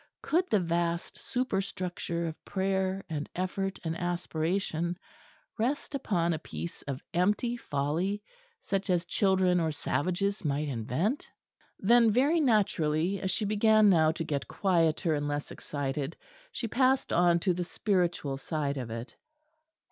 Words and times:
Could 0.23 0.49
the 0.49 0.59
vast 0.59 1.15
superstructure 1.19 2.25
of 2.25 2.43
prayer 2.43 3.03
and 3.07 3.29
effort 3.35 3.77
and 3.83 3.95
aspiration 3.95 4.97
rest 5.59 5.93
upon 5.93 6.33
a 6.33 6.39
piece 6.39 6.81
of 6.87 7.03
empty 7.13 7.55
folly 7.55 8.23
such 8.61 8.89
as 8.89 9.05
children 9.05 9.59
or 9.59 9.71
savages 9.71 10.43
might 10.43 10.67
invent? 10.69 11.29
Then 11.77 12.09
very 12.09 12.39
naturally, 12.39 13.21
as 13.21 13.29
she 13.29 13.45
began 13.45 13.89
now 13.89 14.11
to 14.13 14.23
get 14.23 14.47
quieter 14.47 15.13
and 15.13 15.27
less 15.27 15.51
excited, 15.51 16.17
she 16.51 16.67
passed 16.67 17.13
on 17.13 17.37
to 17.41 17.53
the 17.53 17.63
spiritual 17.63 18.37
side 18.37 18.77
of 18.77 18.89
it. 18.89 19.15